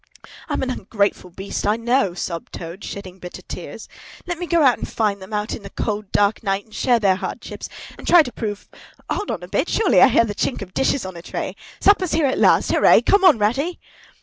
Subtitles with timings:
[0.49, 3.87] "I'm an ungrateful beast, I know," sobbed Toad, shedding bitter tears.
[4.25, 6.97] "Let me go out and find them, out into the cold, dark night, and share
[6.97, 9.69] their hardships, and try and prove by——Hold on a bit!
[9.69, 11.55] Surely I heard the chink of dishes on a tray!
[11.79, 13.03] Supper's here at last, hooray!
[13.03, 13.79] Come on, Ratty!"